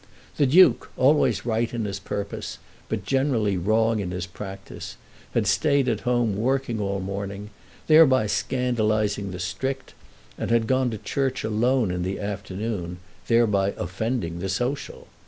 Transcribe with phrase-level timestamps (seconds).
[0.37, 2.57] The Duke, always right in his purpose
[2.89, 4.97] but generally wrong in his practice,
[5.35, 7.51] had stayed at home working all the morning,
[7.85, 9.93] thereby scandalising the strict,
[10.39, 15.05] and had gone to church alone in the afternoon, thereby offending the social.